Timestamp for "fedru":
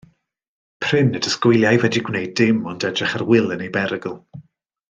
1.85-2.03